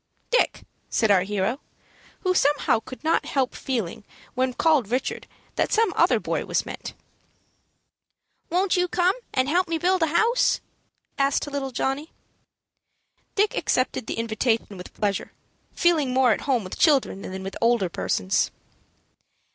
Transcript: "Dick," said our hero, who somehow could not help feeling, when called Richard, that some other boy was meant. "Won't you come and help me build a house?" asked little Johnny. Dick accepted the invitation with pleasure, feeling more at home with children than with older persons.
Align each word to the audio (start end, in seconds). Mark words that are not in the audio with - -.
"Dick," 0.31 0.63
said 0.89 1.11
our 1.11 1.21
hero, 1.21 1.59
who 2.21 2.33
somehow 2.33 2.79
could 2.79 3.03
not 3.03 3.27
help 3.27 3.53
feeling, 3.53 4.03
when 4.33 4.51
called 4.51 4.89
Richard, 4.89 5.27
that 5.57 5.71
some 5.71 5.93
other 5.95 6.19
boy 6.19 6.43
was 6.43 6.65
meant. 6.65 6.95
"Won't 8.49 8.75
you 8.75 8.87
come 8.87 9.13
and 9.31 9.47
help 9.47 9.67
me 9.67 9.77
build 9.77 10.01
a 10.01 10.07
house?" 10.07 10.59
asked 11.19 11.45
little 11.45 11.69
Johnny. 11.69 12.11
Dick 13.35 13.55
accepted 13.55 14.07
the 14.07 14.17
invitation 14.17 14.75
with 14.75 14.91
pleasure, 14.95 15.33
feeling 15.75 16.15
more 16.15 16.31
at 16.31 16.41
home 16.49 16.63
with 16.63 16.79
children 16.79 17.21
than 17.21 17.43
with 17.43 17.55
older 17.61 17.87
persons. 17.87 18.49